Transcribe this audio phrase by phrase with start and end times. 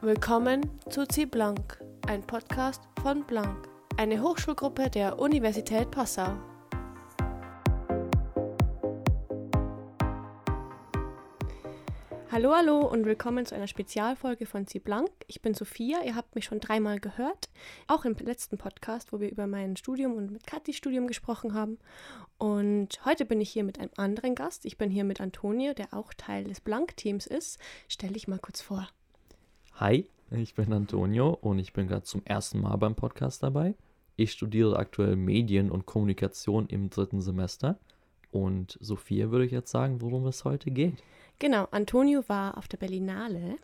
[0.00, 6.38] Willkommen zu C Blank, ein Podcast von Blank, eine Hochschulgruppe der Universität Passau.
[12.30, 15.10] Hallo, hallo und willkommen zu einer Spezialfolge von C Blank.
[15.26, 17.48] Ich bin Sophia, ihr habt mich schon dreimal gehört,
[17.88, 21.76] auch im letzten Podcast, wo wir über mein Studium und mit Katis Studium gesprochen haben.
[22.38, 24.64] Und heute bin ich hier mit einem anderen Gast.
[24.64, 27.58] Ich bin hier mit Antonio, der auch Teil des Blank-Teams ist.
[27.88, 28.86] Stell dich mal kurz vor.
[29.80, 33.76] Hi, ich bin Antonio und ich bin gerade zum ersten Mal beim Podcast dabei.
[34.16, 37.78] Ich studiere aktuell Medien und Kommunikation im dritten Semester.
[38.32, 41.00] Und Sophia würde ich jetzt sagen, worum es heute geht.
[41.38, 43.58] Genau, Antonio war auf der Berlinale.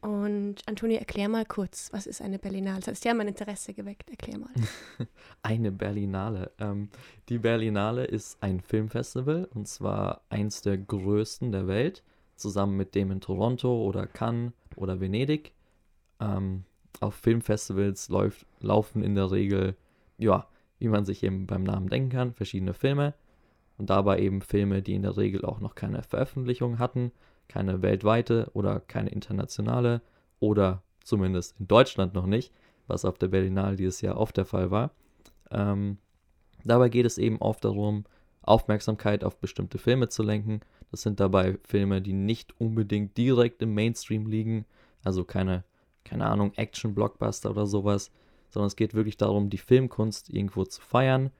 [0.00, 2.78] Und Antonio, erklär mal kurz, was ist eine Berlinale?
[2.78, 4.10] Das hat ja mein Interesse geweckt.
[4.10, 4.52] Erklär mal.
[5.42, 6.52] eine Berlinale.
[6.60, 6.88] Ähm,
[7.28, 12.04] die Berlinale ist ein Filmfestival und zwar eins der größten der Welt,
[12.36, 15.52] zusammen mit dem in Toronto oder Cannes oder Venedig.
[16.20, 16.64] Ähm,
[17.00, 19.76] auf Filmfestivals läuft, laufen in der Regel,
[20.18, 20.46] ja,
[20.78, 23.14] wie man sich eben beim Namen denken kann, verschiedene Filme.
[23.78, 27.12] Und dabei eben Filme, die in der Regel auch noch keine Veröffentlichung hatten,
[27.48, 30.02] keine weltweite oder keine internationale
[30.40, 32.52] oder zumindest in Deutschland noch nicht,
[32.86, 34.90] was auf der Berlinale dieses Jahr oft der Fall war.
[35.50, 35.98] Ähm,
[36.64, 38.04] dabei geht es eben oft darum,
[38.42, 40.60] Aufmerksamkeit auf bestimmte Filme zu lenken.
[40.90, 44.66] Das sind dabei Filme, die nicht unbedingt direkt im Mainstream liegen,
[45.04, 45.64] also keine,
[46.04, 48.10] keine Ahnung, Action-Blockbuster oder sowas,
[48.50, 51.30] sondern es geht wirklich darum, die Filmkunst irgendwo zu feiern,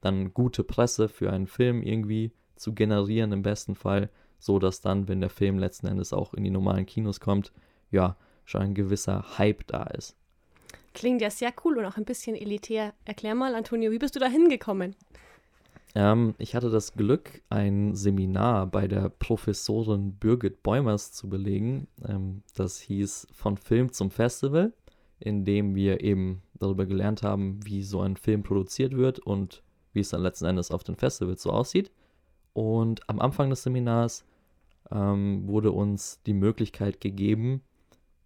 [0.00, 5.08] dann gute Presse für einen Film irgendwie zu generieren im besten Fall, so dass dann,
[5.08, 7.52] wenn der Film letzten Endes auch in die normalen Kinos kommt,
[7.90, 10.16] ja, schon ein gewisser Hype da ist.
[10.94, 12.94] Klingt ja sehr cool und auch ein bisschen elitär.
[13.04, 14.96] Erklär mal, Antonio, wie bist du da hingekommen?
[15.94, 21.88] Ähm, ich hatte das Glück, ein Seminar bei der Professorin Birgit Bäumers zu belegen.
[22.06, 24.72] Ähm, das hieß Von Film zum Festival,
[25.18, 29.62] in dem wir eben darüber gelernt haben, wie so ein Film produziert wird und
[29.92, 31.90] wie es dann letzten Endes auf den Festivals so aussieht.
[32.52, 34.24] Und am Anfang des Seminars
[34.90, 37.62] ähm, wurde uns die Möglichkeit gegeben,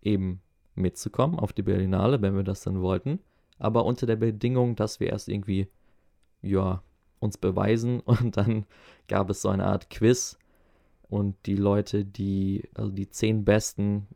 [0.02, 0.40] eben
[0.74, 3.20] mitzukommen auf die Berlinale, wenn wir das dann wollten,
[3.58, 5.68] aber unter der Bedingung, dass wir erst irgendwie,
[6.42, 6.82] ja,
[7.24, 8.66] uns beweisen und dann
[9.08, 10.38] gab es so eine Art Quiz
[11.08, 14.06] und die Leute, die, also die zehn Besten,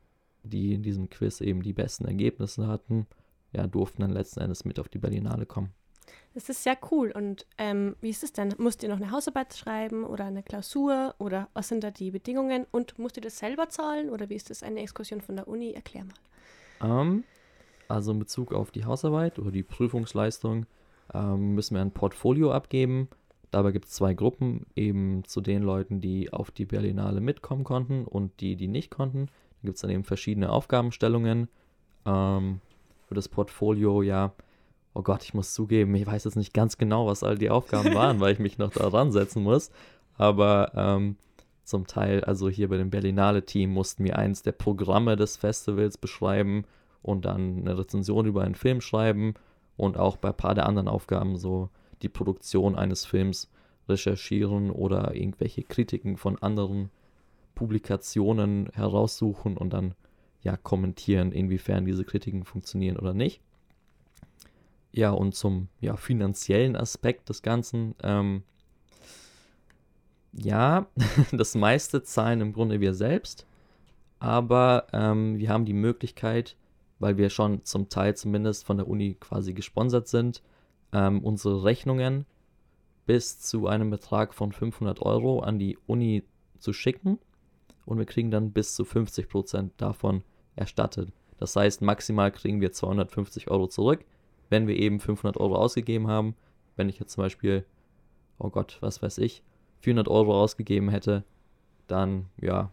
[0.42, 3.06] die in diesem Quiz eben die besten Ergebnisse hatten,
[3.52, 5.72] ja, durften dann letzten Endes mit auf die Berlinale kommen.
[6.34, 7.10] Das ist sehr cool.
[7.10, 8.54] Und ähm, wie ist es denn?
[8.58, 12.66] Musst ihr noch eine Hausarbeit schreiben oder eine Klausur oder was sind da die Bedingungen?
[12.70, 15.72] Und musst ihr das selber zahlen oder wie ist das eine Exkursion von der Uni?
[15.72, 16.14] Erklär mal.
[16.80, 17.24] Um, ähm,
[17.88, 20.66] also in Bezug auf die Hausarbeit oder die Prüfungsleistung
[21.14, 23.08] ähm, müssen wir ein Portfolio abgeben.
[23.50, 28.04] Dabei gibt es zwei Gruppen, eben zu den Leuten, die auf die Berlinale mitkommen konnten
[28.04, 29.26] und die, die nicht konnten.
[29.26, 31.48] Da gibt es dann eben verschiedene Aufgabenstellungen.
[32.04, 32.60] Ähm,
[33.06, 34.34] für das Portfolio, ja,
[34.92, 37.94] oh Gott, ich muss zugeben, ich weiß jetzt nicht ganz genau, was all die Aufgaben
[37.94, 39.70] waren, weil ich mich noch daran setzen muss.
[40.18, 41.16] Aber ähm,
[41.64, 46.64] zum Teil, also hier bei dem Berlinale-Team, mussten wir eins der Programme des Festivals beschreiben
[47.00, 49.34] und dann eine Rezension über einen Film schreiben
[49.78, 51.70] und auch bei ein paar der anderen Aufgaben so
[52.02, 53.50] die Produktion eines Films
[53.88, 56.90] recherchieren oder irgendwelche Kritiken von anderen
[57.54, 59.94] Publikationen heraussuchen und dann
[60.42, 63.40] ja kommentieren, inwiefern diese Kritiken funktionieren oder nicht.
[64.92, 68.42] Ja, und zum ja, finanziellen Aspekt des Ganzen, ähm,
[70.32, 70.86] ja,
[71.32, 73.46] das meiste zahlen im Grunde wir selbst,
[74.18, 76.56] aber ähm, wir haben die Möglichkeit,
[76.98, 80.42] weil wir schon zum Teil zumindest von der Uni quasi gesponsert sind,
[80.92, 82.26] ähm, unsere Rechnungen
[83.06, 86.24] bis zu einem Betrag von 500 Euro an die Uni
[86.58, 87.18] zu schicken
[87.86, 90.22] und wir kriegen dann bis zu 50 Prozent davon
[90.56, 91.10] erstattet.
[91.38, 94.04] Das heißt, maximal kriegen wir 250 Euro zurück,
[94.50, 96.34] wenn wir eben 500 Euro ausgegeben haben.
[96.76, 97.64] Wenn ich jetzt zum Beispiel,
[98.38, 99.42] oh Gott, was weiß ich,
[99.80, 101.24] 400 Euro ausgegeben hätte,
[101.86, 102.72] dann ja,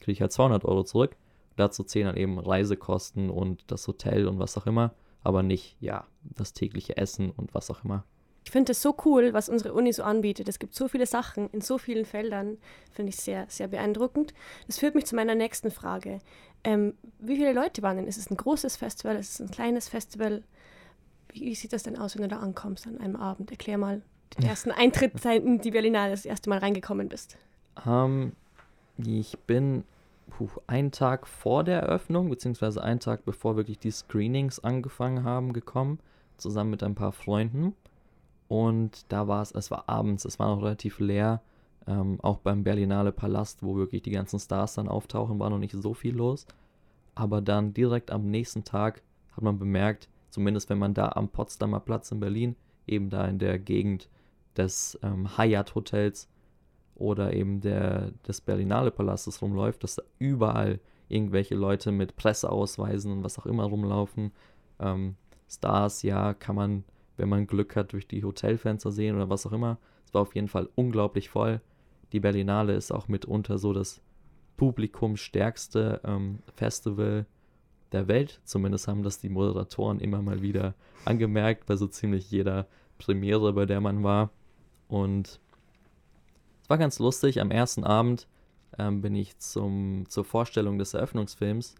[0.00, 1.16] kriege ich halt 200 Euro zurück.
[1.58, 4.94] Dazu zählen dann eben Reisekosten und das Hotel und was auch immer,
[5.24, 8.04] aber nicht, ja, das tägliche Essen und was auch immer.
[8.44, 10.48] Ich finde es so cool, was unsere Uni so anbietet.
[10.48, 12.58] Es gibt so viele Sachen in so vielen Feldern,
[12.92, 14.34] finde ich sehr, sehr beeindruckend.
[14.68, 16.20] Das führt mich zu meiner nächsten Frage.
[16.62, 18.06] Ähm, wie viele Leute waren denn?
[18.06, 19.16] Ist es ein großes Festival?
[19.16, 20.44] Ist es ein kleines Festival?
[21.32, 23.50] Wie, wie sieht das denn aus, wenn du da ankommst an einem Abend?
[23.50, 24.00] Erklär mal
[24.38, 27.36] den ersten Eintritt in die Berlinale, das erste Mal reingekommen bist.
[27.84, 28.32] Um, ähm,
[29.04, 29.84] ich bin
[30.30, 35.52] puh, einen Tag vor der Eröffnung, beziehungsweise einen Tag bevor wirklich die Screenings angefangen haben,
[35.52, 35.98] gekommen,
[36.36, 37.74] zusammen mit ein paar Freunden.
[38.48, 41.42] Und da war es, es war abends, es war noch relativ leer.
[41.86, 45.74] Ähm, auch beim Berlinale Palast, wo wirklich die ganzen Stars dann auftauchen, war noch nicht
[45.74, 46.46] so viel los.
[47.14, 49.02] aber dann direkt am nächsten Tag
[49.32, 53.38] hat man bemerkt, zumindest wenn man da am Potsdamer Platz in Berlin, eben da in
[53.38, 54.08] der Gegend
[54.56, 56.28] des ähm, Hyatt Hotels
[56.98, 63.24] oder eben der, des Berlinale Palastes rumläuft, dass da überall irgendwelche Leute mit Presseausweisen und
[63.24, 64.32] was auch immer rumlaufen.
[64.78, 65.16] Ähm,
[65.48, 66.84] Stars, ja, kann man,
[67.16, 69.78] wenn man Glück hat, durch die Hotelfenster sehen oder was auch immer.
[70.04, 71.60] Es war auf jeden Fall unglaublich voll.
[72.12, 74.00] Die Berlinale ist auch mitunter so das
[74.56, 77.26] publikumsstärkste ähm, Festival
[77.92, 78.40] der Welt.
[78.44, 80.74] Zumindest haben das die Moderatoren immer mal wieder
[81.04, 82.66] angemerkt, bei so ziemlich jeder
[82.98, 84.30] Premiere, bei der man war.
[84.88, 85.40] Und
[86.68, 87.40] es war ganz lustig.
[87.40, 88.28] Am ersten Abend
[88.78, 91.74] ähm, bin ich zum, zur Vorstellung des Eröffnungsfilms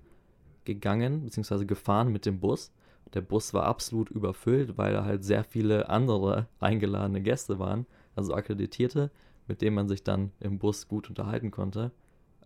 [0.64, 2.72] gegangen, beziehungsweise gefahren mit dem Bus.
[3.12, 7.84] Der Bus war absolut überfüllt, weil da halt sehr viele andere eingeladene Gäste waren,
[8.16, 9.10] also Akkreditierte,
[9.46, 11.92] mit denen man sich dann im Bus gut unterhalten konnte.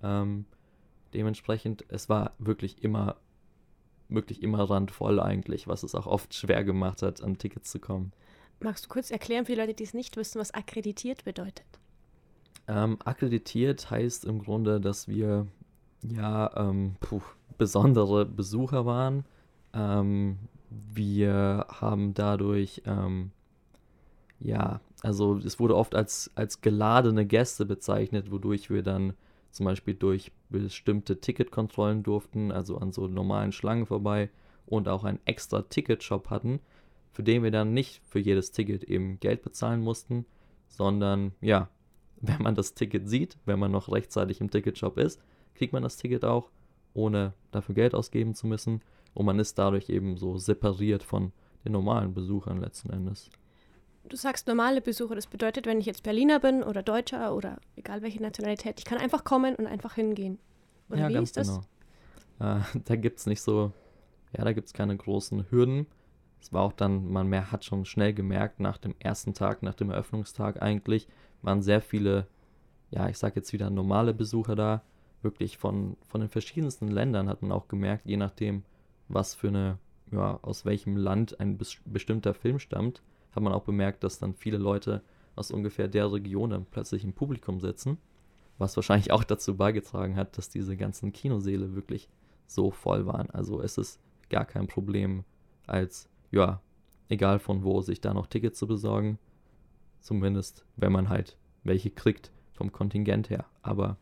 [0.03, 0.47] Ähm,
[1.15, 3.19] dementsprechend, es war wirklich immer,
[4.09, 8.11] wirklich immer randvoll eigentlich, was es auch oft schwer gemacht hat, an Tickets zu kommen.
[8.59, 11.79] Magst du kurz erklären für die Leute, die es nicht wissen, was akkreditiert bedeutet?
[12.69, 15.47] Ähm, akkreditiert heißt im Grunde, dass wir
[16.03, 17.23] ja ähm, puh,
[17.59, 19.25] besondere Besucher waren.
[19.75, 20.39] Ähm,
[20.71, 23.31] wir haben dadurch, ähm,
[24.39, 29.15] ja, also es wurde oft als, als geladene Gäste bezeichnet, wodurch wir dann
[29.51, 34.31] zum Beispiel durch bestimmte Ticketkontrollen durften, also an so normalen Schlangen vorbei
[34.67, 36.61] und auch einen extra Ticketshop hatten,
[37.13, 40.25] für den wir dann nicht für jedes Ticket eben Geld bezahlen mussten,
[40.69, 41.69] sondern ja,
[42.23, 45.21] wenn man das Ticket sieht, wenn man noch rechtzeitig im Ticketshop ist,
[45.55, 46.51] kriegt man das Ticket auch,
[46.95, 48.81] ohne dafür Geld ausgeben zu müssen.
[49.13, 51.33] Und man ist dadurch eben so separiert von
[51.65, 53.29] den normalen Besuchern letzten Endes.
[54.09, 58.03] Du sagst normale Besucher, das bedeutet, wenn ich jetzt Berliner bin oder Deutscher oder egal
[58.03, 60.39] welche Nationalität, ich kann einfach kommen und einfach hingehen.
[60.89, 61.49] Oder ja, wie ist das?
[62.39, 62.57] genau.
[62.57, 63.73] Äh, da gibt es nicht so,
[64.37, 65.87] ja, da gibt es keine großen Hürden.
[66.41, 69.75] Es war auch dann, man mehr hat schon schnell gemerkt, nach dem ersten Tag, nach
[69.75, 71.07] dem Eröffnungstag eigentlich,
[71.43, 72.27] waren sehr viele,
[72.91, 74.83] ja, ich sag jetzt wieder normale Besucher da.
[75.23, 78.65] Wirklich von, von den verschiedensten Ländern hat man auch gemerkt, je nachdem,
[79.09, 79.79] was für eine,
[80.11, 83.03] ja, aus welchem Land ein bes bestimmter Film stammt,
[83.33, 85.03] hat man auch bemerkt, dass dann viele Leute
[85.37, 87.99] aus ungefähr der Region dann plötzlich im Publikum sitzen.
[88.59, 92.09] Was wahrscheinlich auch dazu beigetragen hat, dass diese ganzen Kinoseele wirklich
[92.47, 93.31] so voll waren.
[93.31, 95.25] Also es ist gar kein Problem,
[95.67, 96.61] als, ja,
[97.09, 99.19] egal von wo, sich da noch Tickets zu besorgen.
[100.03, 103.47] Zumindest, wenn man halt welche kriegt vom Kontingent her.
[103.63, 103.97] Aber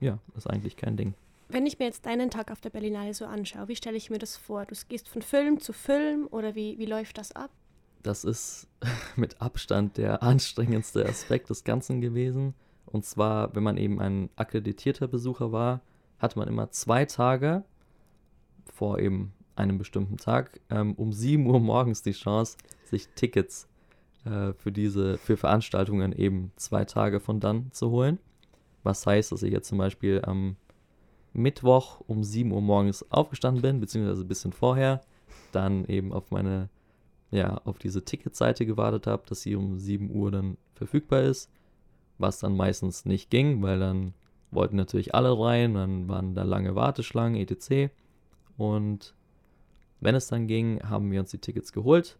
[0.00, 1.14] ja, ist eigentlich kein Ding.
[1.48, 4.18] Wenn ich mir jetzt deinen Tag auf der Berlinale so anschaue, wie stelle ich mir
[4.18, 4.66] das vor?
[4.66, 7.50] Du gehst von Film zu Film oder wie, wie läuft das ab?
[8.02, 8.68] Das ist
[9.16, 12.54] mit Abstand der anstrengendste Aspekt des Ganzen gewesen.
[12.84, 15.80] Und zwar, wenn man eben ein akkreditierter Besucher war,
[16.18, 17.64] hatte man immer zwei Tage
[18.66, 23.68] vor eben einem bestimmten Tag ähm, um 7 Uhr morgens die Chance, sich Tickets
[24.24, 28.18] äh, für diese, für Veranstaltungen eben zwei Tage von dann zu holen.
[28.82, 30.56] Was heißt, dass ich jetzt zum Beispiel am
[31.32, 35.02] Mittwoch um 7 Uhr morgens aufgestanden bin, beziehungsweise ein bisschen vorher,
[35.52, 36.68] dann eben auf meine,
[37.30, 41.50] ja, auf diese Ticketseite gewartet habe, dass sie um 7 Uhr dann verfügbar ist,
[42.18, 44.14] was dann meistens nicht ging, weil dann
[44.50, 47.92] wollten natürlich alle rein, dann waren da lange Warteschlangen, etc.
[48.56, 49.14] Und
[50.00, 52.18] wenn es dann ging, haben wir uns die Tickets geholt,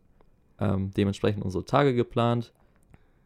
[0.60, 2.52] ähm, dementsprechend unsere Tage geplant.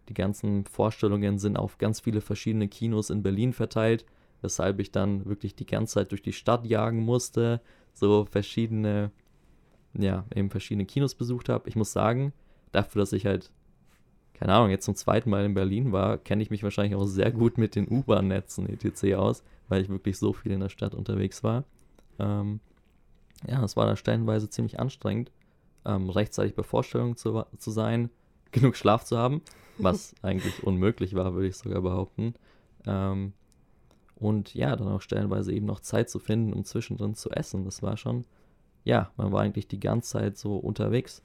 [0.08, 4.04] Die ganzen Vorstellungen sind auf ganz viele verschiedene Kinos in Berlin verteilt,
[4.40, 7.60] weshalb ich dann wirklich die ganze Zeit durch die Stadt jagen musste,
[7.94, 9.10] so verschiedene,
[9.94, 11.68] ja, eben verschiedene Kinos besucht habe.
[11.68, 12.32] Ich muss sagen,
[12.72, 13.50] dafür, dass ich halt,
[14.34, 17.30] keine Ahnung, jetzt zum zweiten Mal in Berlin war, kenne ich mich wahrscheinlich auch sehr
[17.30, 19.14] gut mit den U-Bahn-Netzen etc.
[19.14, 21.64] aus, weil ich wirklich so viel in der Stadt unterwegs war.
[22.18, 22.60] Ähm,
[23.46, 25.30] ja, es war da stellenweise ziemlich anstrengend,
[25.84, 28.10] ähm, rechtzeitig bei Vorstellungen zu, zu sein,
[28.52, 29.42] genug Schlaf zu haben,
[29.78, 32.34] was eigentlich unmöglich war, würde ich sogar behaupten.
[32.86, 33.32] Ähm,
[34.16, 37.64] und ja, dann auch stellenweise eben noch Zeit zu finden, um zwischendrin zu essen.
[37.64, 38.24] Das war schon,
[38.84, 41.22] ja, man war eigentlich die ganze Zeit so unterwegs.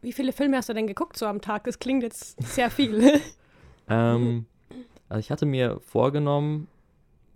[0.00, 1.64] Wie viele Filme hast du denn geguckt so am Tag?
[1.64, 3.20] Das klingt jetzt sehr viel.
[3.88, 4.46] ähm,
[5.08, 6.68] also ich hatte mir vorgenommen,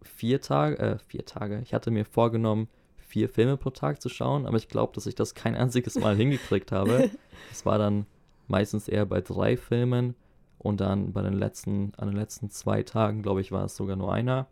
[0.03, 2.69] vier Tage, äh, vier Tage, ich hatte mir vorgenommen,
[3.11, 6.17] vier Filme pro Tag zu schauen, aber ich glaube, dass ich das kein einziges Mal
[6.17, 7.11] hingekriegt habe.
[7.51, 8.07] Es war dann
[8.47, 10.15] meistens eher bei drei Filmen
[10.59, 13.97] und dann bei den letzten, an den letzten zwei Tagen, glaube ich, war es sogar
[13.97, 14.47] nur einer,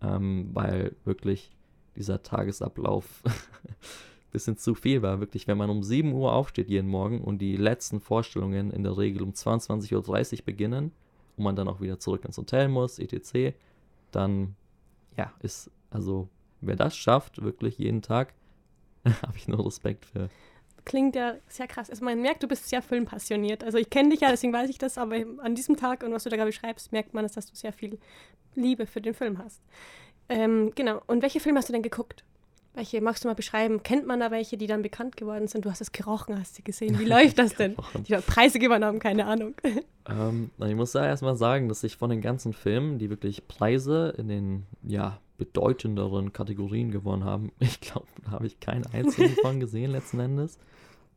[0.00, 1.50] ähm, weil wirklich
[1.96, 3.32] dieser Tagesablauf ein
[4.32, 5.20] bisschen zu viel war.
[5.20, 8.96] Wirklich, wenn man um 7 Uhr aufsteht jeden Morgen und die letzten Vorstellungen in der
[8.96, 10.92] Regel um 22.30 Uhr beginnen
[11.36, 13.54] und man dann auch wieder zurück ins Hotel muss, etc.,
[14.10, 14.54] dann
[15.18, 16.28] ja, ist also
[16.62, 18.34] wer das schafft, wirklich jeden Tag,
[19.22, 20.28] habe ich nur Respekt für.
[20.84, 21.90] Klingt ja sehr krass.
[21.90, 23.62] Also man merkt, du bist sehr filmpassioniert.
[23.62, 26.24] Also ich kenne dich ja, deswegen weiß ich das, aber an diesem Tag und was
[26.24, 27.98] du da gerade beschreibst, merkt man, dass du sehr viel
[28.54, 29.62] Liebe für den Film hast.
[30.28, 31.00] Ähm, genau.
[31.06, 32.24] Und welche Filme hast du denn geguckt?
[32.74, 33.82] Welche magst du mal beschreiben?
[33.82, 35.64] Kennt man da welche, die dann bekannt geworden sind?
[35.66, 36.98] Du hast es gerochen, hast du gesehen.
[36.98, 37.76] Wie läuft das denn?
[38.08, 39.54] Die Preise gewonnen haben, keine Ahnung.
[40.04, 44.12] Ähm, ich muss da erstmal sagen, dass ich von den ganzen Filmen, die wirklich Preise
[44.18, 49.60] in den ja, bedeutenderen Kategorien gewonnen haben, ich glaube, da habe ich keinen einzigen von
[49.60, 50.58] gesehen letzten Endes.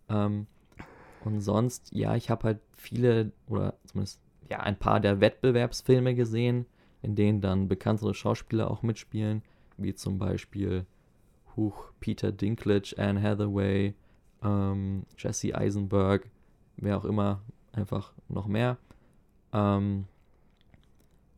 [0.09, 0.47] Ähm,
[1.23, 6.65] und sonst, ja, ich habe halt viele oder zumindest ja ein paar der Wettbewerbsfilme gesehen,
[7.01, 9.41] in denen dann bekanntere Schauspieler auch mitspielen,
[9.77, 10.85] wie zum Beispiel
[11.55, 13.95] Huch, Peter Dinklage, Anne Hathaway,
[14.43, 16.29] ähm, Jesse Eisenberg,
[16.77, 17.41] wer auch immer,
[17.71, 18.77] einfach noch mehr.
[19.53, 20.05] Ähm,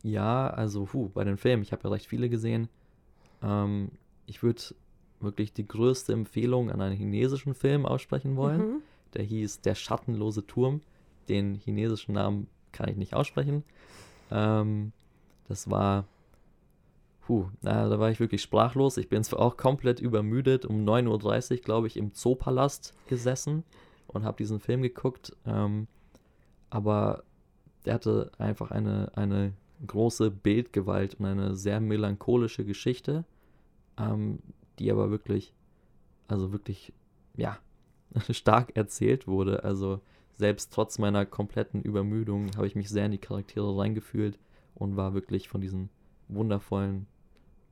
[0.02, 2.68] ja, also puh, bei den Filmen, ich habe ja recht viele gesehen.
[3.42, 3.90] Ähm,
[4.26, 4.62] ich würde
[5.20, 8.60] wirklich die größte Empfehlung an einen chinesischen Film aussprechen wollen.
[8.60, 8.82] Mhm.
[9.14, 10.82] Der hieß Der schattenlose Turm.
[11.28, 13.64] Den chinesischen Namen kann ich nicht aussprechen.
[14.30, 14.92] Ähm,
[15.48, 16.04] das war
[17.28, 18.96] Puh, na, da war ich wirklich sprachlos.
[18.96, 23.64] Ich bin zwar auch komplett übermüdet, um 9.30 Uhr, glaube ich, im Zoopalast gesessen
[24.06, 25.36] und habe diesen Film geguckt.
[25.44, 25.88] Ähm,
[26.70, 27.24] aber
[27.84, 29.52] der hatte einfach eine, eine
[29.86, 33.24] große Bildgewalt und eine sehr melancholische Geschichte,
[33.98, 34.40] ähm,
[34.78, 35.54] die aber wirklich,
[36.26, 36.92] also wirklich,
[37.36, 37.58] ja,
[38.30, 39.64] stark erzählt wurde.
[39.64, 40.00] Also
[40.36, 44.38] selbst trotz meiner kompletten Übermüdung habe ich mich sehr in die Charaktere reingefühlt
[44.74, 45.90] und war wirklich von diesen
[46.28, 47.06] wundervollen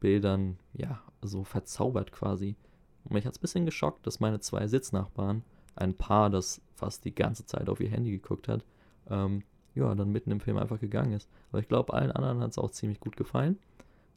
[0.01, 2.57] Bildern, ja, so verzaubert quasi.
[3.05, 5.43] Und mich hat es ein bisschen geschockt, dass meine zwei Sitznachbarn,
[5.77, 8.65] ein Paar, das fast die ganze Zeit auf ihr Handy geguckt hat,
[9.09, 9.43] ähm,
[9.77, 11.29] ja, dann mitten im Film einfach gegangen ist.
[11.51, 13.59] Aber ich glaube, allen anderen hat es auch ziemlich gut gefallen.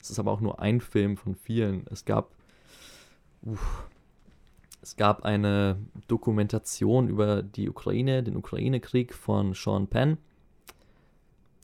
[0.01, 1.86] Es ist aber auch nur ein Film von vielen.
[1.92, 2.32] Es gab,
[3.44, 3.88] uff,
[4.82, 10.18] es gab eine Dokumentation über die Ukraine, den Ukraine-Krieg von Sean Penn,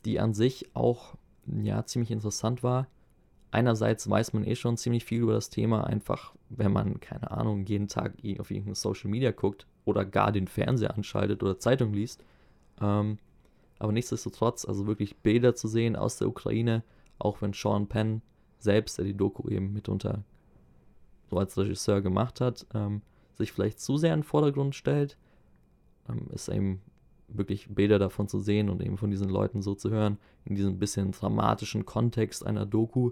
[0.04, 1.14] die an sich auch
[1.46, 2.86] ja ziemlich interessant war
[3.56, 7.64] einerseits weiß man eh schon ziemlich viel über das Thema, einfach wenn man, keine Ahnung,
[7.64, 12.22] jeden Tag auf irgendeine Social Media guckt oder gar den Fernseher anschaltet oder Zeitung liest.
[12.80, 13.18] Ähm,
[13.78, 16.82] aber nichtsdestotrotz, also wirklich Bilder zu sehen aus der Ukraine,
[17.18, 18.22] auch wenn Sean Penn
[18.58, 20.24] selbst, der die Doku eben mitunter
[21.30, 23.02] so als Regisseur gemacht hat, ähm,
[23.34, 25.18] sich vielleicht zu sehr in den Vordergrund stellt,
[26.08, 26.80] ähm, ist eben
[27.28, 30.78] wirklich Bilder davon zu sehen und eben von diesen Leuten so zu hören, in diesem
[30.78, 33.10] bisschen dramatischen Kontext einer Doku,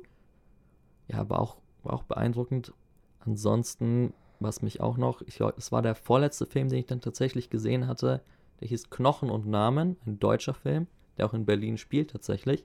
[1.09, 2.73] ja, war auch, war auch beeindruckend.
[3.21, 7.01] Ansonsten, was mich auch noch, ich glaube, es war der vorletzte Film, den ich dann
[7.01, 8.23] tatsächlich gesehen hatte.
[8.61, 12.65] Der hieß Knochen und Namen, ein deutscher Film, der auch in Berlin spielt tatsächlich.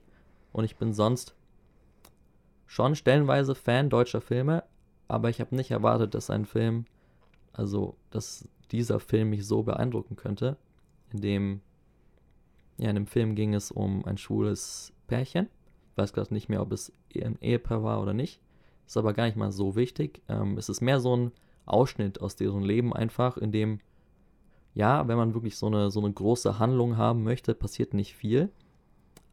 [0.52, 1.34] Und ich bin sonst
[2.66, 4.64] schon stellenweise Fan deutscher Filme,
[5.08, 6.86] aber ich habe nicht erwartet, dass ein Film,
[7.52, 10.56] also dass dieser Film mich so beeindrucken könnte.
[11.12, 11.60] In dem,
[12.78, 15.48] ja, in dem Film ging es um ein schwules Pärchen
[16.00, 18.40] weiß gerade nicht mehr, ob es ein Ehepaar war oder nicht.
[18.86, 20.22] Ist aber gar nicht mal so wichtig.
[20.28, 21.32] Ähm, es ist mehr so ein
[21.66, 23.80] Ausschnitt aus deren Leben einfach, in dem,
[24.74, 28.50] ja, wenn man wirklich so eine, so eine große Handlung haben möchte, passiert nicht viel.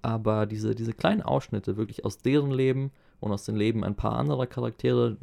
[0.01, 4.17] Aber diese, diese kleinen Ausschnitte wirklich aus deren Leben und aus dem Leben ein paar
[4.17, 5.17] anderer Charaktere,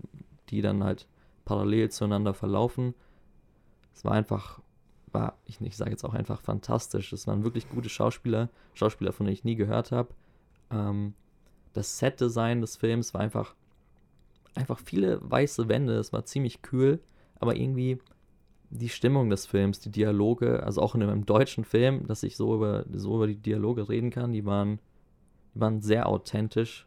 [0.51, 1.07] die dann halt
[1.45, 2.95] parallel zueinander verlaufen,
[3.95, 4.61] es war einfach,
[5.13, 7.13] war, ich, ich sage jetzt auch einfach fantastisch.
[7.13, 10.09] Es waren wirklich gute Schauspieler, Schauspieler, von denen ich nie gehört habe.
[10.71, 11.15] Ähm,
[11.73, 13.55] das Set-Design des Films war einfach,
[14.55, 15.95] einfach viele weiße Wände.
[15.95, 17.01] Es war ziemlich kühl,
[17.39, 17.99] aber irgendwie
[18.71, 22.55] die Stimmung des Films, die Dialoge, also auch in einem deutschen Film, dass ich so
[22.55, 24.81] über, so über die Dialoge reden kann, die waren,
[25.55, 26.87] die waren sehr authentisch.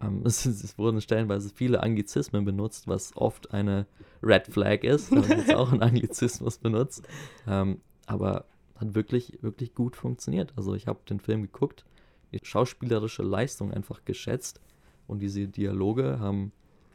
[0.00, 3.86] Ähm, es, es, wurden stellenweise viele Anglizismen benutzt, was oft eine
[4.22, 7.06] Red Flag ist, wenn man jetzt auch einen Anglizismus benutzt.
[7.46, 8.46] Ähm, aber
[8.76, 10.52] hat wirklich, wirklich gut funktioniert.
[10.56, 11.84] Also ich habe den Film geguckt
[12.32, 14.60] die schauspielerische Leistung einfach geschätzt
[15.06, 16.52] und diese Dialoge haben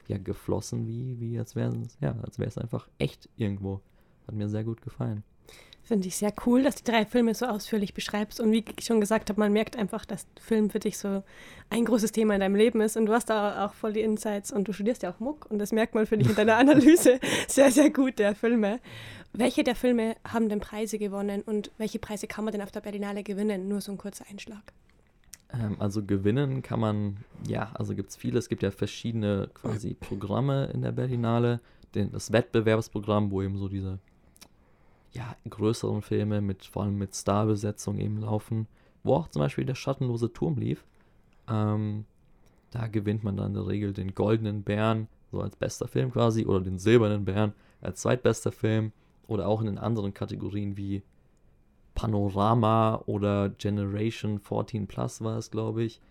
[0.07, 3.81] ja geflossen, wie, wie als wäre es, ja, als wäre es einfach echt irgendwo.
[4.27, 5.23] Hat mir sehr gut gefallen.
[5.85, 8.39] Finde ich sehr cool, dass du die drei Filme so ausführlich beschreibst.
[8.39, 11.23] Und wie ich schon gesagt habe, man merkt einfach, dass Film für dich so
[11.69, 12.95] ein großes Thema in deinem Leben ist.
[12.95, 15.45] Und du hast da auch voll die Insights und du studierst ja auch Muck.
[15.51, 18.79] Und das merkt man, finde ich, in deiner Analyse sehr, sehr gut der Filme.
[19.33, 22.81] Welche der Filme haben denn Preise gewonnen und welche Preise kann man denn auf der
[22.81, 23.67] Berlinale gewinnen?
[23.67, 24.71] Nur so ein kurzer Einschlag.
[25.51, 28.39] Ähm, also gewinnen kann man, ja, also gibt es viele.
[28.39, 31.59] Es gibt ja verschiedene quasi Programme in der Berlinale.
[31.93, 33.99] Den, das Wettbewerbsprogramm, wo eben so diese
[35.13, 38.67] ja, größeren Filme mit vor allem mit Starbesetzung eben laufen,
[39.03, 40.85] wo auch zum Beispiel der Schattenlose Turm lief.
[41.47, 42.05] Ähm,
[42.71, 46.45] da gewinnt man dann in der Regel den Goldenen Bären, so als bester Film quasi,
[46.45, 48.91] oder den Silbernen Bären als zweitbester Film,
[49.27, 51.03] oder auch in den anderen Kategorien wie
[51.95, 56.01] Panorama oder Generation 14 Plus war es, glaube ich.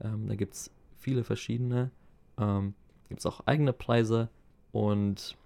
[0.00, 1.90] Ähm, da gibt es viele verschiedene.
[2.38, 2.74] Ähm,
[3.08, 4.28] gibt es auch eigene Preise
[4.70, 5.36] und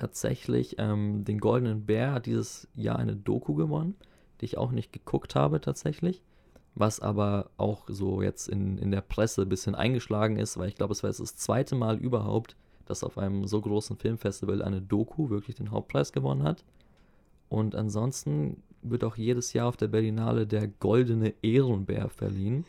[0.00, 3.94] tatsächlich ähm, den Goldenen Bär hat dieses Jahr eine Doku gewonnen,
[4.40, 6.22] die ich auch nicht geguckt habe tatsächlich.
[6.74, 10.76] Was aber auch so jetzt in, in der Presse ein bisschen eingeschlagen ist, weil ich
[10.76, 14.80] glaube, es war jetzt das zweite Mal überhaupt, dass auf einem so großen Filmfestival eine
[14.80, 16.64] Doku wirklich den Hauptpreis gewonnen hat.
[17.48, 22.64] Und ansonsten wird auch jedes Jahr auf der Berlinale der Goldene Ehrenbär verliehen,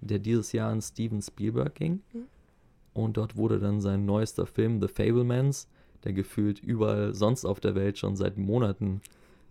[0.00, 2.00] der dieses Jahr an Steven Spielberg ging.
[2.12, 2.24] Mhm.
[2.94, 5.68] Und dort wurde dann sein neuester Film The Fablemans,
[6.04, 9.00] der gefühlt überall sonst auf der Welt schon seit Monaten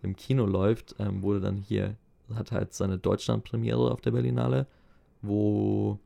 [0.02, 1.96] im Kino läuft, ähm, wurde dann hier,
[2.34, 4.66] hat halt seine Deutschlandpremiere auf der Berlinale,
[5.22, 5.98] wo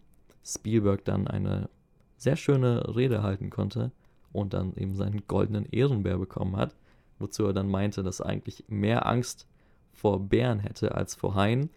[0.44, 1.68] Spielberg dann eine
[2.16, 3.90] sehr schöne Rede halten konnte
[4.32, 6.76] und dann eben seinen goldenen Ehrenbär bekommen hat,
[7.18, 9.46] wozu er dann meinte, dass er eigentlich mehr Angst
[9.92, 11.70] vor Bären hätte als vor Haien.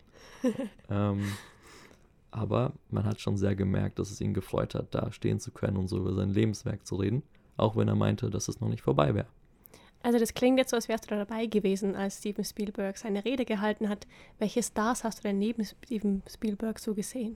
[0.90, 1.24] ähm,
[2.32, 5.78] aber man hat schon sehr gemerkt, dass es ihn gefreut hat, da stehen zu können
[5.78, 7.24] und so über sein Lebenswerk zu reden,
[7.60, 9.28] auch wenn er meinte, dass es noch nicht vorbei wäre.
[10.02, 13.26] Also das klingt jetzt so, als wärst du da dabei gewesen, als Steven Spielberg seine
[13.26, 14.08] Rede gehalten hat.
[14.38, 17.36] Welche Stars hast du denn neben Steven Spielberg so gesehen?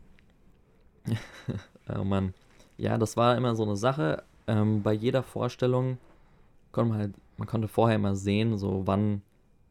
[1.93, 2.33] oh Mann.
[2.77, 4.23] Ja, das war immer so eine Sache.
[4.47, 5.97] Ähm, bei jeder Vorstellung
[6.71, 9.21] konnte man halt, man konnte vorher immer sehen, so wann,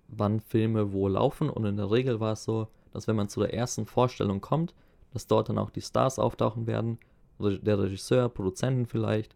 [0.08, 1.48] wann Filme wo laufen.
[1.48, 4.74] Und in der Regel war es so, dass wenn man zu der ersten Vorstellung kommt,
[5.14, 6.98] dass dort dann auch die Stars auftauchen werden.
[7.38, 9.34] Der Regisseur, Produzenten vielleicht.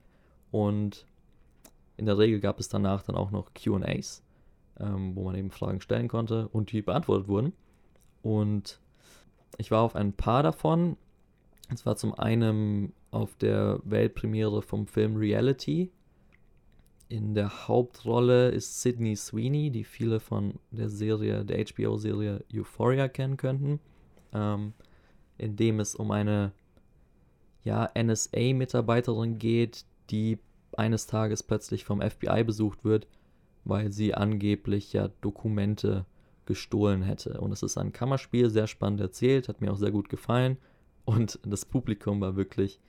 [0.51, 1.07] Und
[1.97, 4.23] in der Regel gab es danach dann auch noch QAs,
[4.79, 7.53] ähm, wo man eben Fragen stellen konnte und die beantwortet wurden.
[8.23, 8.81] Und
[9.59, 10.97] ich war auf ein paar davon.
[11.73, 15.91] Es war zum einen auf der Weltpremiere vom Film Reality.
[17.09, 23.37] In der Hauptrolle ist Sydney Sweeney, die viele von der Serie, der HBO-Serie Euphoria kennen
[23.37, 23.81] könnten,
[24.33, 24.73] ähm,
[25.39, 26.53] in dem es um eine
[27.63, 30.39] ja, NSA-Mitarbeiterin geht, die
[30.77, 33.07] eines Tages plötzlich vom FBI besucht wird,
[33.65, 36.05] weil sie angeblich ja Dokumente
[36.45, 37.41] gestohlen hätte.
[37.41, 40.59] Und es ist ein Kammerspiel, sehr spannend erzählt, hat mir auch sehr gut gefallen.
[41.05, 42.81] Und das Publikum war wirklich,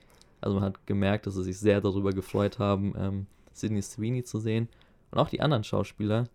[0.42, 4.40] also man hat gemerkt, dass sie sich sehr darüber gefreut haben, ähm, Sidney Sweeney zu
[4.40, 4.70] sehen.
[5.12, 6.26] Und auch die anderen Schauspieler,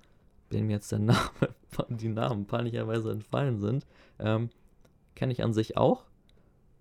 [0.53, 1.31] denen jetzt der Name,
[1.89, 3.87] die Namen peinlicherweise entfallen sind,
[4.19, 4.51] ähm,
[5.15, 6.05] kenne ich an sich auch.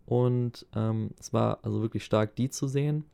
[0.05, 3.05] Und ähm, es war also wirklich stark, die zu sehen.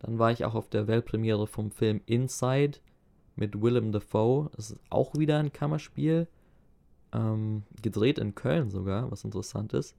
[0.00, 2.78] Dann war ich auch auf der Weltpremiere vom Film Inside
[3.36, 4.50] mit Willem Dafoe.
[4.56, 6.26] Das ist auch wieder ein Kammerspiel.
[7.12, 9.96] Ähm, gedreht in Köln sogar, was interessant ist.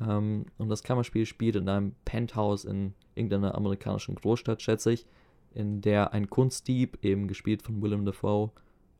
[0.00, 5.06] Ähm, und das Kammerspiel spielt in einem Penthouse in irgendeiner amerikanischen Großstadt, schätze ich,
[5.54, 8.50] in der ein Kunstdieb, eben gespielt von Willem Dafoe,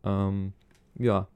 [0.05, 0.53] ähm,
[0.99, 1.29] ja,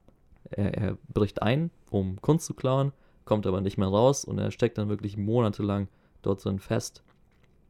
[0.50, 2.92] er, er bricht ein, um Kunst zu klauen,
[3.24, 5.88] kommt aber nicht mehr raus und er steckt dann wirklich monatelang
[6.22, 7.02] dort drin fest.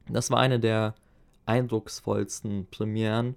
[0.09, 0.95] Das war eine der
[1.47, 3.35] eindrucksvollsten Premieren,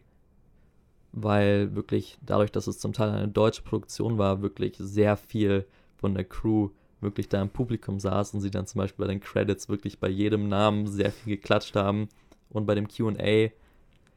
[1.13, 6.15] weil wirklich dadurch, dass es zum Teil eine deutsche Produktion war, wirklich sehr viel von
[6.15, 6.71] der Crew
[7.01, 10.09] wirklich da im Publikum saß und sie dann zum Beispiel bei den Credits wirklich bei
[10.09, 12.09] jedem Namen sehr viel geklatscht haben
[12.51, 13.51] und bei dem QA,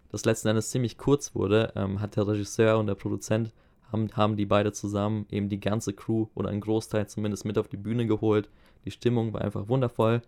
[0.10, 3.54] das letzten Endes ziemlich kurz wurde, ähm, hat der Regisseur und der Produzent
[3.92, 7.68] haben, haben die beide zusammen eben die ganze Crew oder einen Großteil zumindest mit auf
[7.68, 8.50] die Bühne geholt.
[8.86, 10.22] Die Stimmung war einfach wundervoll.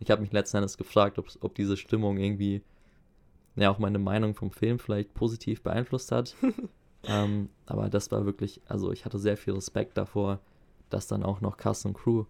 [0.00, 2.62] Ich habe mich letzten Endes gefragt, ob, ob diese Stimmung irgendwie
[3.60, 6.34] ja auch meine Meinung vom Film vielleicht positiv beeinflusst hat.
[7.04, 10.40] ähm, aber das war wirklich, also ich hatte sehr viel Respekt davor,
[10.90, 12.24] dass dann auch noch Cast und Crew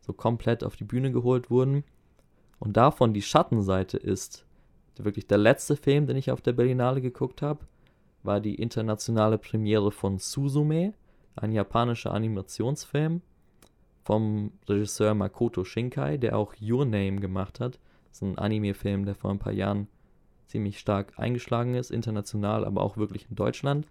[0.00, 1.84] so komplett auf die Bühne geholt wurden.
[2.58, 4.44] Und davon die Schattenseite ist,
[4.96, 7.66] wirklich der letzte Film, den ich auf der Berlinale geguckt habe,
[8.22, 10.94] war die internationale Premiere von Suzume,
[11.34, 13.22] ein japanischer Animationsfilm
[14.04, 17.78] vom Regisseur Makoto Shinkai, der auch Your Name gemacht hat.
[18.08, 19.88] Das ist ein Anime-Film, der vor ein paar Jahren
[20.46, 23.86] ziemlich stark eingeschlagen ist, international, aber auch wirklich in Deutschland.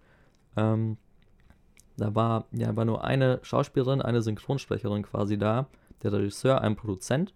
[0.56, 0.96] Ähm,
[1.96, 5.66] da war, ja, war nur eine Schauspielerin, eine Synchronsprecherin quasi da,
[6.02, 7.34] der Regisseur, ein Produzent.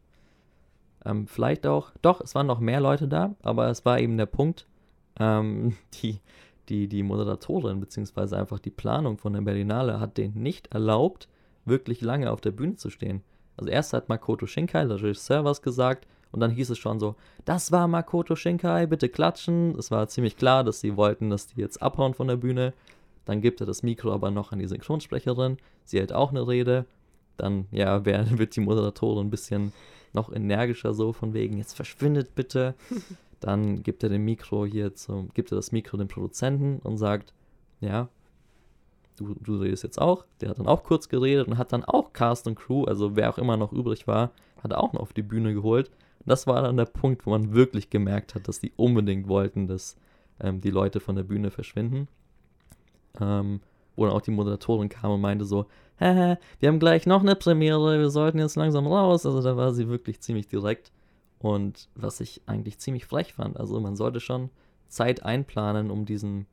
[1.04, 4.26] Ähm, vielleicht auch, doch, es waren noch mehr Leute da, aber es war eben der
[4.26, 4.66] Punkt,
[5.18, 6.20] ähm, die,
[6.68, 11.28] die, die Moderatorin, beziehungsweise einfach die Planung von der Berlinale hat denen nicht erlaubt,
[11.64, 13.22] wirklich lange auf der Bühne zu stehen.
[13.56, 17.14] Also erst hat Makoto Shinkai, der Regisseur, was gesagt, und dann hieß es schon so,
[17.44, 19.76] das war Makoto Shinkai, bitte klatschen.
[19.78, 22.72] Es war ziemlich klar, dass sie wollten, dass die jetzt abhauen von der Bühne.
[23.24, 25.58] Dann gibt er das Mikro aber noch an die Synchronsprecherin.
[25.84, 26.84] Sie hält auch eine Rede.
[27.36, 29.72] Dann, ja, wird die Moderatorin ein bisschen
[30.12, 32.74] noch energischer so, von wegen, jetzt verschwindet bitte.
[33.40, 37.34] Dann gibt er dem Mikro hier zum, gibt er das Mikro dem Produzenten und sagt,
[37.80, 38.08] ja,
[39.16, 40.24] du, du redest jetzt auch.
[40.40, 43.28] Der hat dann auch kurz geredet und hat dann auch Cast und Crew, also wer
[43.28, 44.30] auch immer noch übrig war,
[44.62, 45.90] hat er auch noch auf die Bühne geholt.
[46.26, 49.96] Das war dann der Punkt, wo man wirklich gemerkt hat, dass die unbedingt wollten, dass
[50.40, 52.08] ähm, die Leute von der Bühne verschwinden.
[53.20, 53.60] Ähm,
[53.94, 55.66] wo dann auch die Moderatorin kam und meinte so,
[55.98, 59.24] Hä, wir haben gleich noch eine Premiere, wir sollten jetzt langsam raus.
[59.24, 60.92] Also da war sie wirklich ziemlich direkt.
[61.38, 64.50] Und was ich eigentlich ziemlich frech fand, also man sollte schon
[64.88, 66.46] Zeit einplanen, um diesen,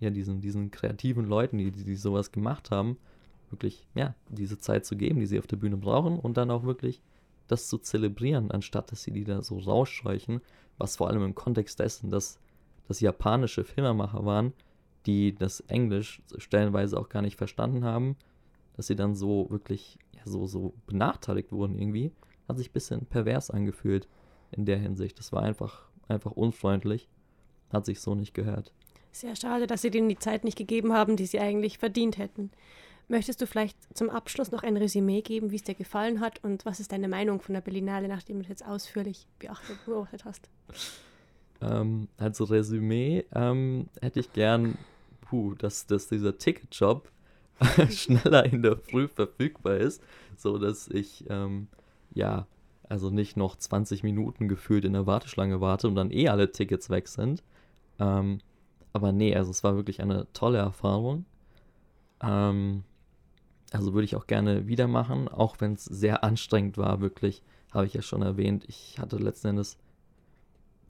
[0.00, 2.98] ja, diesen, diesen kreativen Leuten, die, die sowas gemacht haben,
[3.50, 6.64] wirklich, ja, diese Zeit zu geben, die sie auf der Bühne brauchen und dann auch
[6.64, 7.00] wirklich
[7.48, 10.40] das zu zelebrieren, anstatt dass sie die da so rausscheuchen,
[10.78, 12.38] was vor allem im Kontext dessen, dass
[12.88, 14.52] das japanische Filmemacher waren,
[15.06, 18.16] die das Englisch stellenweise auch gar nicht verstanden haben,
[18.76, 22.12] dass sie dann so wirklich ja, so, so benachteiligt wurden irgendwie,
[22.48, 24.08] hat sich ein bisschen pervers angefühlt
[24.50, 25.18] in der Hinsicht.
[25.18, 27.08] Das war einfach, einfach unfreundlich,
[27.72, 28.72] hat sich so nicht gehört.
[29.10, 32.50] Sehr schade, dass sie denen die Zeit nicht gegeben haben, die sie eigentlich verdient hätten.
[33.08, 36.64] Möchtest du vielleicht zum Abschluss noch ein Resümee geben, wie es dir gefallen hat und
[36.64, 39.26] was ist deine Meinung von der Berlinale, nachdem du das jetzt ausführlich
[39.84, 40.48] beobachtet hast?
[41.60, 44.78] Ähm, also Resümee ähm, hätte ich gern,
[45.22, 47.10] puh, dass, dass dieser Ticketjob
[47.90, 50.02] schneller in der Früh verfügbar ist,
[50.36, 51.68] so dass ich ähm,
[52.14, 52.46] ja
[52.88, 56.90] also nicht noch 20 Minuten gefühlt in der Warteschlange warte und dann eh alle Tickets
[56.90, 57.42] weg sind.
[57.98, 58.38] Ähm,
[58.92, 61.24] aber nee, also es war wirklich eine tolle Erfahrung.
[62.22, 62.84] Ähm,
[63.72, 67.86] also würde ich auch gerne wieder machen, auch wenn es sehr anstrengend war, wirklich, habe
[67.86, 68.64] ich ja schon erwähnt.
[68.68, 69.78] Ich hatte letzten Endes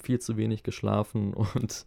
[0.03, 1.87] viel zu wenig geschlafen und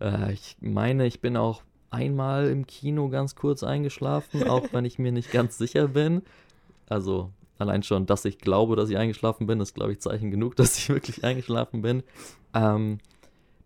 [0.00, 4.98] äh, ich meine, ich bin auch einmal im Kino ganz kurz eingeschlafen, auch wenn ich
[4.98, 6.22] mir nicht ganz sicher bin.
[6.88, 10.56] Also allein schon, dass ich glaube, dass ich eingeschlafen bin, ist, glaube ich, Zeichen genug,
[10.56, 12.02] dass ich wirklich eingeschlafen bin.
[12.54, 12.98] Ähm,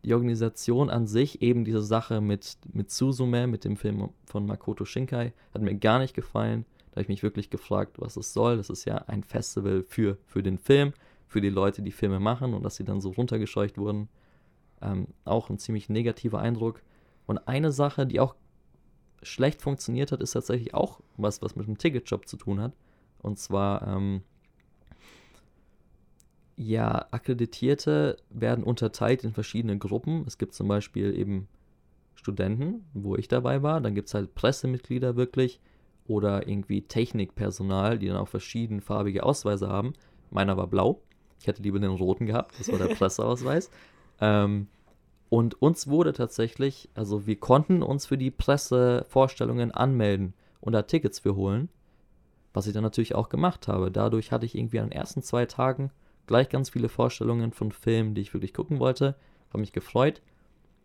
[0.05, 4.85] die Organisation an sich, eben diese Sache mit, mit Suzume, mit dem Film von Makoto
[4.85, 6.65] Shinkai, hat mir gar nicht gefallen.
[6.91, 8.57] Da habe ich mich wirklich gefragt, was es soll.
[8.57, 10.93] Das ist ja ein Festival für, für den Film,
[11.29, 14.09] für die Leute, die Filme machen und dass sie dann so runtergescheucht wurden.
[14.83, 16.83] Ähm, auch ein ziemlich negativer Eindruck.
[17.27, 18.35] Und eine Sache, die auch
[19.23, 22.73] schlecht funktioniert hat, ist tatsächlich auch was, was mit dem Ticketjob zu tun hat.
[23.21, 24.23] Und zwar, ähm,
[26.63, 30.25] ja, Akkreditierte werden unterteilt in verschiedene Gruppen.
[30.27, 31.49] Es gibt zum Beispiel eben
[32.15, 33.81] Studenten, wo ich dabei war.
[33.81, 35.61] Dann gibt es halt Pressemitglieder wirklich
[36.07, 39.93] oder irgendwie Technikpersonal, die dann auch verschiedenfarbige Ausweise haben.
[40.31, 41.01] Meiner war blau.
[41.41, 42.59] Ich hätte lieber den roten gehabt.
[42.59, 43.71] Das war der Presseausweis.
[44.21, 44.69] ähm,
[45.29, 51.21] und uns wurde tatsächlich, also wir konnten uns für die Pressevorstellungen anmelden und da Tickets
[51.21, 51.71] für holen.
[52.53, 53.91] Was ich dann natürlich auch gemacht habe.
[53.91, 55.91] Dadurch hatte ich irgendwie an den ersten zwei Tagen
[56.27, 59.17] gleich ganz viele Vorstellungen von Filmen, die ich wirklich gucken wollte.
[59.51, 60.23] Habe mich gefreut.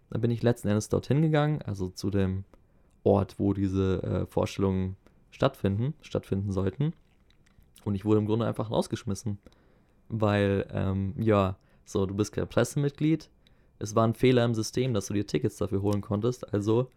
[0.10, 2.43] Dann bin ich letzten Endes dorthin gegangen, also zu dem
[3.04, 4.95] Ort, wo diese äh, Vorstellungen
[5.32, 6.93] stattfinden, stattfinden sollten.
[7.84, 9.38] Und ich wurde im Grunde einfach rausgeschmissen.
[10.10, 13.30] Weil, ähm, ja, so, du bist kein Pressemitglied.
[13.80, 16.54] Es war ein Fehler im System, dass du dir Tickets dafür holen konntest.
[16.54, 16.89] Also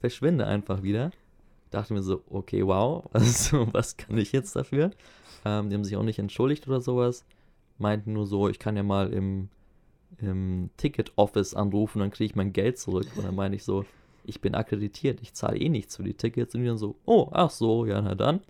[0.00, 1.10] verschwinde einfach wieder
[1.70, 4.90] dachte mir so, okay, wow, also, was kann ich jetzt dafür?
[5.44, 7.24] Ähm, die haben sich auch nicht entschuldigt oder sowas.
[7.78, 9.48] Meinten nur so, ich kann ja mal im,
[10.18, 13.06] im Ticket-Office anrufen, dann kriege ich mein Geld zurück.
[13.16, 13.84] Und dann meine ich so,
[14.24, 16.54] ich bin akkreditiert, ich zahle eh nichts für die Tickets.
[16.54, 18.40] Und die dann so, oh, ach so, ja, na dann.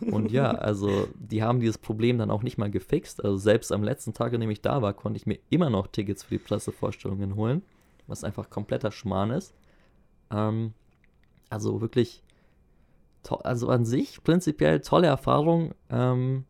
[0.00, 3.24] Und ja, also die haben dieses Problem dann auch nicht mal gefixt.
[3.24, 5.86] Also selbst am letzten Tag, an dem ich da war, konnte ich mir immer noch
[5.86, 7.62] Tickets für die Pressevorstellungen holen,
[8.06, 9.54] was einfach kompletter Schmarrn ist.
[10.30, 10.74] Ähm,
[11.48, 12.22] also wirklich
[13.28, 15.74] also an sich prinzipiell tolle Erfahrung.
[15.90, 16.44] Ähm,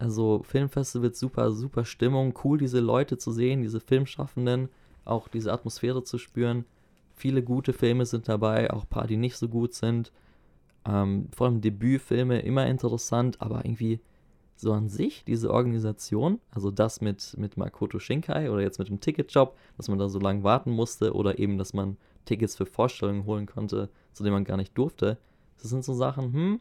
[0.00, 4.68] also Filmfestival super, super Stimmung, cool diese Leute zu sehen, diese Filmschaffenden,
[5.04, 6.64] auch diese Atmosphäre zu spüren.
[7.14, 10.10] Viele gute Filme sind dabei, auch ein paar, die nicht so gut sind.
[10.86, 14.00] Ähm, vor allem Debütfilme immer interessant, aber irgendwie
[14.56, 19.00] so an sich, diese Organisation, also das mit, mit Makoto Shinkai oder jetzt mit dem
[19.00, 23.24] Ticketjob, dass man da so lange warten musste oder eben, dass man Tickets für Vorstellungen
[23.26, 25.18] holen konnte, zu denen man gar nicht durfte,
[25.60, 26.60] das sind so Sachen, hm,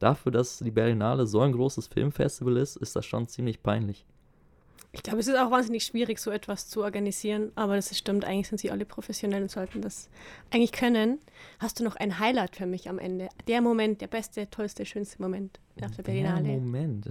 [0.00, 4.04] dafür, dass die Berlinale so ein großes Filmfestival ist, ist das schon ziemlich peinlich.
[4.92, 8.48] Ich glaube, es ist auch wahnsinnig schwierig, so etwas zu organisieren, aber das stimmt, eigentlich
[8.48, 10.08] sind sie alle professionell und sollten das
[10.50, 11.20] eigentlich können.
[11.60, 13.28] Hast du noch ein Highlight für mich am Ende?
[13.46, 16.42] Der Moment, der beste, tollste, schönste Moment nach der Berlinale.
[16.42, 17.08] Der Moment.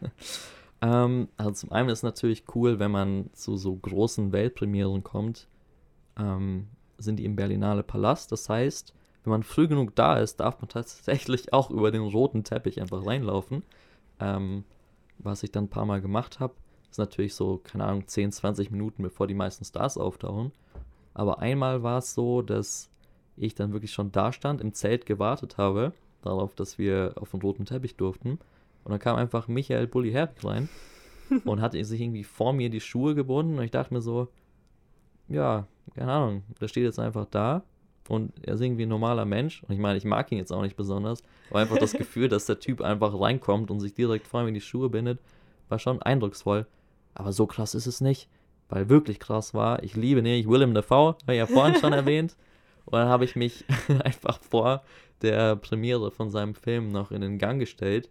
[0.80, 5.46] ähm, also zum einen ist es natürlich cool, wenn man zu so großen Weltpremieren kommt,
[6.18, 8.32] ähm, sind die im Berlinale Palast.
[8.32, 12.44] Das heißt, wenn man früh genug da ist, darf man tatsächlich auch über den roten
[12.44, 13.62] Teppich einfach reinlaufen.
[14.18, 14.64] Ähm,
[15.24, 16.54] was ich dann ein paar Mal gemacht habe.
[16.90, 20.52] ist natürlich so, keine Ahnung, 10, 20 Minuten, bevor die meisten Stars auftauchen.
[21.14, 22.90] Aber einmal war es so, dass
[23.36, 27.42] ich dann wirklich schon da stand, im Zelt gewartet habe, darauf, dass wir auf den
[27.42, 28.38] roten Teppich durften.
[28.84, 30.68] Und dann kam einfach Michael Bulli Herbig rein
[31.44, 33.58] und hatte sich irgendwie vor mir die Schuhe gebunden.
[33.58, 34.28] Und ich dachte mir so,
[35.28, 37.62] ja, keine Ahnung, der steht jetzt einfach da
[38.10, 39.62] und er ist irgendwie ein normaler Mensch.
[39.62, 42.44] Und ich meine, ich mag ihn jetzt auch nicht besonders, aber einfach das Gefühl, dass
[42.44, 45.20] der Typ einfach reinkommt und sich direkt vor mir die Schuhe bindet,
[45.68, 46.66] war schon eindrucksvoll.
[47.14, 48.28] Aber so krass ist es nicht,
[48.68, 52.36] weil wirklich krass war, ich liebe nämlich Willem Dafoe, habe ich ja vorhin schon erwähnt.
[52.84, 53.64] Und dann habe ich mich
[54.04, 54.82] einfach vor
[55.22, 58.10] der Premiere von seinem Film noch in den Gang gestellt,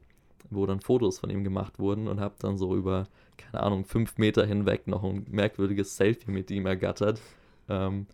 [0.49, 4.17] wo dann Fotos von ihm gemacht wurden und habe dann so über, keine Ahnung, fünf
[4.17, 7.19] Meter hinweg noch ein merkwürdiges Selfie mit ihm ergattert.
[7.67, 8.07] Ähm,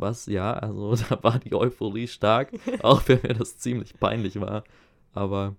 [0.00, 4.64] was, ja, also da war die Euphorie stark, auch wenn mir das ziemlich peinlich war.
[5.12, 5.56] Aber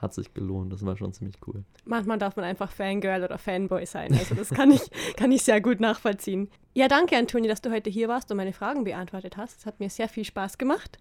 [0.00, 0.72] hat sich gelohnt.
[0.72, 1.62] Das war schon ziemlich cool.
[1.84, 4.14] Manchmal darf man einfach Fangirl oder Fanboy sein.
[4.14, 4.80] Also das kann ich,
[5.16, 6.48] kann ich sehr gut nachvollziehen.
[6.72, 9.58] Ja, danke, Antoni, dass du heute hier warst und meine Fragen beantwortet hast.
[9.58, 10.98] Es hat mir sehr viel Spaß gemacht.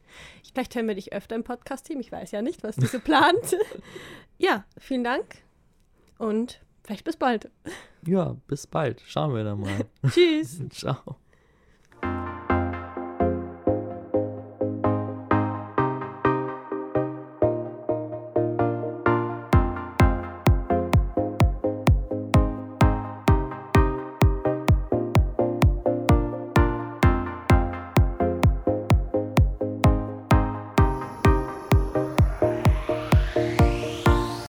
[0.51, 1.99] Vielleicht hören wir dich öfter im Podcast-Team.
[2.01, 3.55] Ich weiß ja nicht, was du so plant.
[4.37, 5.43] ja, vielen Dank
[6.17, 7.49] und vielleicht bis bald.
[8.05, 9.01] Ja, bis bald.
[9.05, 9.85] Schauen wir dann mal.
[10.09, 10.61] Tschüss.
[10.71, 11.17] Ciao.